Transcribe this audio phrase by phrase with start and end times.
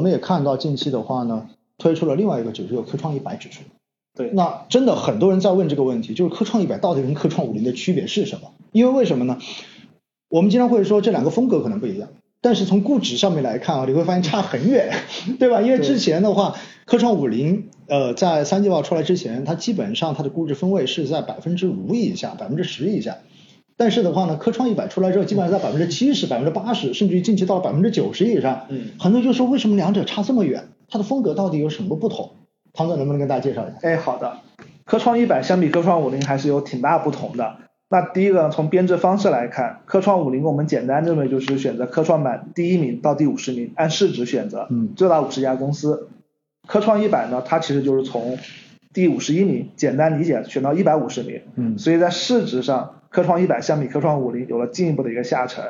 [0.00, 3.60] 我们也看到近期的话呢，推出了另外一个指数，科创一百指数。
[4.16, 8.52] 对，那真的很多人在问这个问题，就是科创一百到底跟科创五零的区别是什么？
[8.72, 9.36] 因为为什么呢？
[10.30, 12.08] 我们经常会说这两个风格可能不一样，
[12.40, 14.90] 但是从估值上面来看啊，你会发现差很远，
[15.38, 15.60] 对吧？
[15.60, 16.56] 因为之前的话，
[16.86, 23.18] 科创五零呃在三季报出来之前，它基本上它的估值分位是在百分之五以下、百分之十以下。
[23.80, 28.66] 但是的话呢，科创一百出来之后，基本上在百分之七十、百分之八十，甚至于近期到了百分之九十以上。
[28.68, 30.68] 嗯，很多人就说为什么两者差这么远？
[30.90, 32.32] 它的风格到底有什么不同？
[32.74, 33.78] 唐总能不能跟大家介绍一下？
[33.80, 34.36] 哎，好的。
[34.84, 37.56] 科创一百相比科创五零还是有挺大不同的。
[37.88, 46.10] 那第一个，从编制方式来看，科创五零我们简单认为就是选择科创板第一名到第五十名，按市值选择，嗯，最大五十家公司。
[46.66, 48.36] 科创一百呢，它其实就是从
[48.92, 52.96] 第五十一名，简单理解选到一百五十名，嗯，所以在市值上。
[53.10, 55.64] 科创一百相比科创五零有了进一步的一个下沉，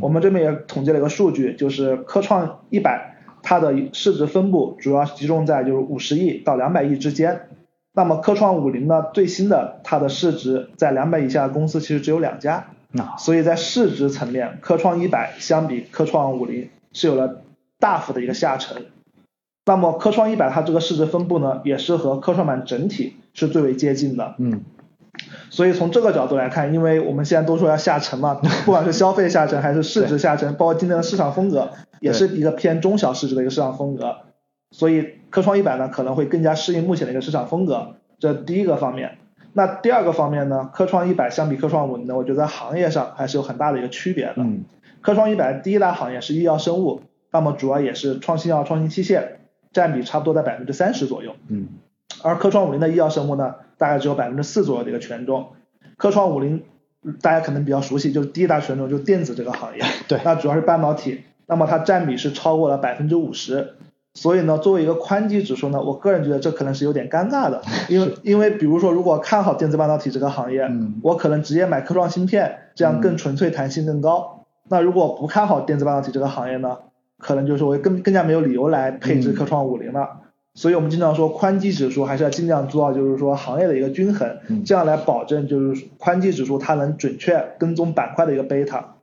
[0.00, 7.48] 我们这边也统计了一个数据，就是科创一百它的市值分布主要集中在就是五十亿到两百亿之间，
[7.92, 12.68] 那么科创五零呢最新的它的市值在两百以下的公司其实只有两家，
[13.18, 17.42] 所以在市值层面，科创一百相比科创五零是有了
[17.80, 18.86] 大幅的一个下沉，
[19.66, 24.62] 那么科创一百它这个市值分布呢也是和科创板整体是最为接近的，嗯。
[25.50, 28.34] 所以从这个角度来看，因为我们现在都说要下沉嘛，
[28.64, 34.16] 不管是消费下沉还是市值下沉，包括今天的市场风格，也是一个偏中小市值的一个市场风格。
[34.72, 39.18] 所以科创一百呢可能会更加适应目前的一个市场风格，这第一个方面。
[39.52, 44.34] 那第二个方面呢，科创一百相比科创五呢，我觉得在行业上还是有很大的一个区别的。
[44.38, 44.64] 嗯。
[45.00, 49.22] 科创一百第一大行业是医药生物，那么主要也是创新药、创新器械，
[49.72, 51.36] 占比差不多在百分之三十左右。
[51.46, 51.68] 嗯。
[52.24, 53.56] 而科创五零的医药生物呢？
[53.76, 55.48] 大概只有百分之四左右的一个权重，
[55.96, 56.62] 科创五零
[57.20, 63.74] 大家可能比较熟悉，就是第一大权重就是电子这个行业， 对，那主要是半导体，那么它占比是超过了百分之五十，
[64.14, 70.70] 所以呢，作为一个宽基指数呢，我个人觉得这可能是有点尴尬的， 因为因为比如说如果看好电子半导体这个行业，
[71.02, 74.46] 我可能直接买科创芯片，这样更纯粹，弹性更高。
[74.68, 76.78] 那如果不看好电子半导体这个行业呢，
[77.18, 80.20] 可能就是我更更加没有理由来配置科创五零了。
[80.54, 88.94] 所以我们经常说宽基指数还是要尽量做到，就是说行业的一个均衡，这样来保证就是宽基指数它能准确跟踪板块的一个贝塔。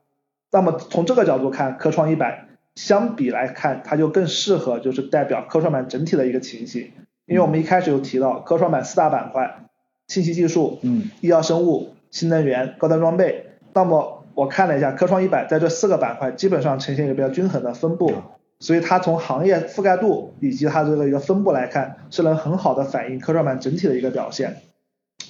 [0.50, 6.90] 那么从这个角度看，科创一百相比来看，它就更适合就是代表科创板整体的一个情形。
[7.26, 9.68] 因为我们一开始有提到科创板四大板块：
[10.08, 13.46] 信息技术、嗯，医药生物、新能源、高端装备。
[13.74, 18.10] 那么我看了一下，科创一百在这四个板块基本上呈现一个比较均衡的分布。
[18.62, 24.58] 所以它从行业覆盖度以及它这个一个分布来看，是能很好的反映科创板整体的一个表现。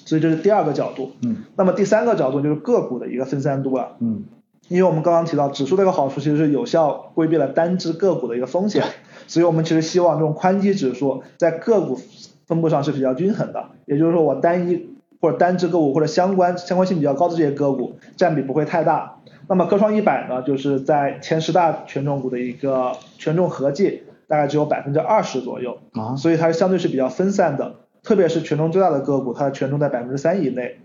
[0.05, 1.13] 所以这是第二个角度。
[1.23, 1.39] 嗯。
[1.57, 3.97] 那么第三个角度就是个股的一个分散度了。
[4.01, 4.25] 嗯。
[4.69, 8.85] 因为我们刚刚提到指数这个好处，其实是有效规避了单只个股的一个风险。
[9.27, 11.99] 所以我们其实希望这种宽基指数在个股
[12.47, 13.65] 分布上是比较均衡的。
[13.87, 14.91] 也就是说，我单一
[15.23, 19.17] 或者单只个股或者相关相关性比较高的这些个股占比不会太大。
[19.53, 30.81] 那么科创一百呢，就是在前十大权重股的一个权重合计大概只有百分之二十左右啊，所以它是相对是比较分散的，特别是权重最大的个股，它的权重在百分之三以内。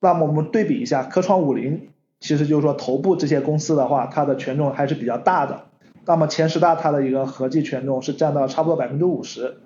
[0.00, 1.88] 那么我们对比一下科创五零，
[2.20, 5.62] 其实就是说头部这些公司的话，它的权重还是比较大的。
[6.04, 9.56] 那么前十大它的一个合计权重是占到差不多百分之五十，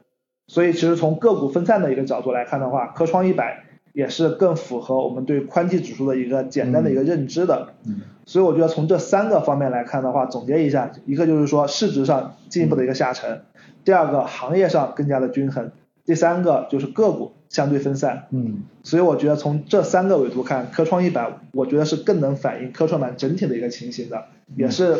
[0.46, 3.64] 所以其实从个股分散的一个角度来看的话，科创一百。
[3.92, 8.00] 也是更符合我们对宽基指数的一个简单的一个认知的，嗯。
[8.26, 13.42] 所以我觉得从这三个方面来看的话，总结一下，一个就是说市值上进一步的一个下沉，
[13.84, 15.72] 第二个行业上更加的均衡，
[16.04, 24.98] 第三个就是个股相对分散，嗯，所以我觉得从这三个维度看，科创一百，我觉得是更能反映科创板整体的一个情形的，也是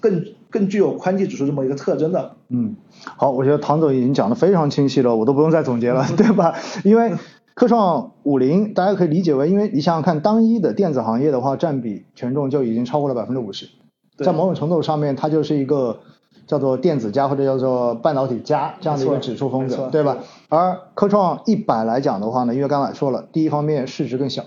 [0.00, 2.36] 更更具有宽基指数这么一个特征的。
[2.48, 2.76] 嗯，
[3.18, 6.54] 好，我觉得唐总已经讲的非常清晰了，我都不用再总结了， 对吧？
[6.82, 7.12] 因为。
[7.54, 13.68] 科创五零，大家可以理解为，因为你想想看，单一的电子行业的话，占比权重就已经超过了百分之五十，
[14.16, 16.00] 在某种程度上面，它就是一个
[16.46, 20.18] 叫做电子加或者叫做半导体加这样的一个指数风格，对吧？
[20.48, 24.44] 而科创一百来讲的话呢，因为刚才说了，第一方面市值更小，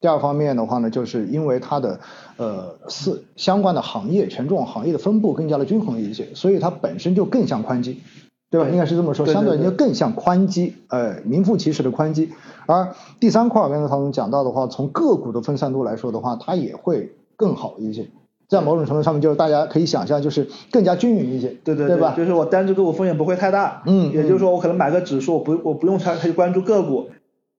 [0.00, 2.00] 第二方面的话呢，就是因为它的
[2.38, 8.00] 呃四相关的行业权重行业的分布更加的均衡一些，所以它本身就更像宽基。
[8.58, 8.70] 对吧？
[8.70, 12.30] 应该是这么说，相对就更像宽基，呃，名副其实的宽基。
[12.66, 12.88] 而
[13.20, 18.08] 第三块，刚才唐总讲到的话，从个股的分散度来说的话，它也会更好一些。
[18.48, 22.14] 在某种程度上面，就是大家可以想象，就是更加均匀一些，对对对吧？
[22.16, 23.82] 就是我单只个股风险不会太大。
[23.86, 24.12] 嗯。
[24.12, 27.08] 也就是说，我可能买个指数，不，我不用太去关注个股。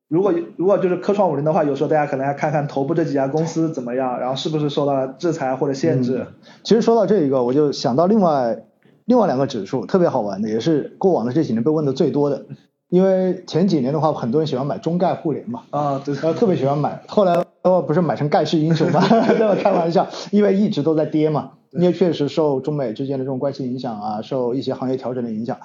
[0.09, 6.27] 如果如果就是科创五零的话，有时候大家可能要看看头部这几家公司怎么样，然后是不是受到了制裁或者限制。
[6.63, 8.63] 其实说到这一个，我就想到另外。
[9.07, 12.45] 另外两个指数特别好玩的，也是过往的这几年被问的最多的。
[12.89, 17.01] 因为前几年的话，很多人喜欢买中概互联嘛，啊，对，呃，特别喜欢买。
[17.07, 19.55] 后来哦，不是买成盖世英雄嘛，对吧？
[19.55, 25.57] 开玩笑，因为一直都在跌嘛，因为确实受中美之间的这种关系影响啊，受一些行业调整的影响。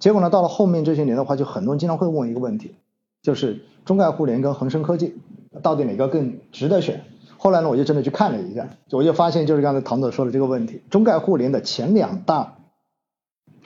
[0.00, 2.74] 结果呢，到了后面这些年的话，就很多人经常会问一个问题，
[3.22, 5.16] 就是中概互联跟恒生科技
[5.62, 7.04] 到底哪个更值得选？
[7.36, 12.57] 后来呢，我就真的去看了一下，我就发现就是刚才唐总说的这个问题，中概互联的前两大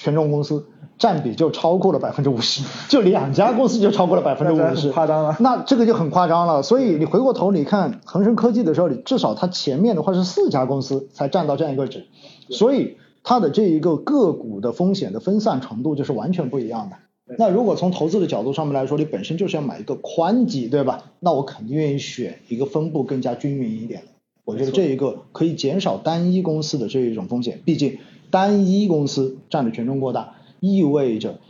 [0.02, 0.66] 权重公司。
[0.98, 5.36] 占比就超过了百分之五十，就两家公司就超过了百分之五十，夸张了。
[5.40, 6.62] 那这个就很夸张了。
[6.62, 12.06] 所以你回过头你看恒生科技的时候，你至少它前面的话是四家公司才占到这样一个值，
[12.50, 16.96] 所以它的这一个个股的风险的分散程度就是完全不一样的。
[17.36, 21.02] 那如果从投资的角度上面来说，你本身就是要买一个宽基，对吧？
[21.18, 24.11] 那我肯定愿意选一个分布更加均匀一点的。
[24.44, 27.98] 我觉得这一个可以减少单一公司的这一种风险，毕竟
[28.30, 30.34] 单一公司占的权重过大。
[30.60, 31.40] 意味着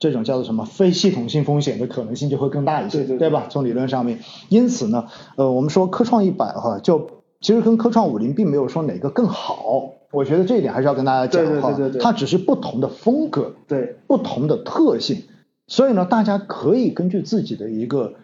[0.00, 3.46] 这种叫做什么非系统性风险的可能性就会更大一些，对吧？
[3.48, 5.06] 从理论上面，因此呢，
[5.36, 7.08] 呃，我们说科创一百哈，就
[7.40, 15.22] 其实跟科创五零并没有说哪个更好，我觉得这一点还是要跟大家讲哈，它只是不同的风格，对，不同的特性，
[15.68, 18.14] 所以呢，大家可以根据自己的一个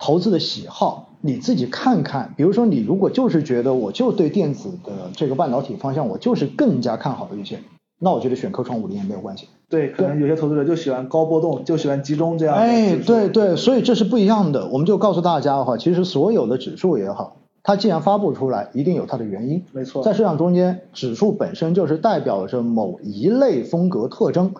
[0.00, 7.60] 投资的喜好，你自己看看，比如说你如果就是觉得我就对电子的这个半导体方向，我就是更加看好的一些。
[8.02, 9.46] 那我觉得选科创五零也没有关系。
[9.68, 12.56] 对，可能有些投资者就喜欢高波动，就喜欢集中这样。
[12.56, 14.66] 哎，对对，所以这是不一样的。
[14.68, 19.62] 我们就告诉大家的话，其实所有的指数也好，它既然发布出来，一定有它的原因。
[19.72, 24.54] 没错，在市场中间，指数本身就是代表着某一类风格特征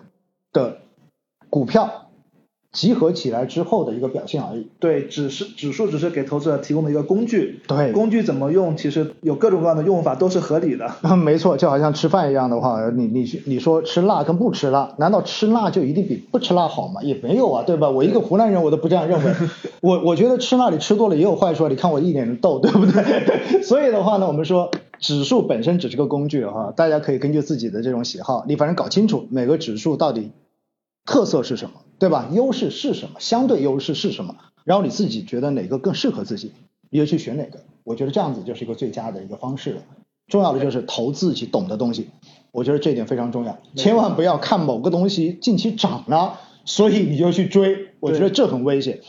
[0.53, 0.77] 的
[1.49, 2.00] 股票。
[2.71, 4.67] 集合起来之后的一个表现而已。
[4.79, 7.59] 对，只是指数只是给投资者提供的一个工具。
[7.67, 10.89] 对，工具怎么用，其实有各种各样的用法，都是合理的。
[11.17, 17.01] 没错，就好像吃饭一样的话，你你你说吃辣跟不吃辣，难道吃辣就一定比不吃辣好吗？
[17.03, 17.89] 也没有啊，对吧？
[17.89, 19.33] 我一个湖南人，我都不这样认为。
[19.81, 23.01] 我我觉得吃辣你吃多了也有坏处，你看我一脸的痘，对不对？
[23.63, 30.31] 所以的话呢，我们说指数本身只是个工具哈，大家可以根据自己的这种喜好，你反正搞清楚每个指数到底
[31.05, 31.81] 特色是什么。
[31.99, 32.29] 对吧？
[32.31, 33.19] 优势是什么？
[33.19, 34.35] 相对优势是什么？
[34.63, 36.51] 然后你自己觉得哪个更适合自己，
[36.89, 37.63] 你就去选哪个。
[37.83, 39.83] 我觉得这样子就是一个最佳的一个方式了。
[40.27, 42.09] 重要的就是投自己懂的东西，
[42.51, 43.59] 我觉得这点非常重要。
[43.75, 49.01] 千万不要看某个东西近期涨了，所以你就去追，我觉得这很危险。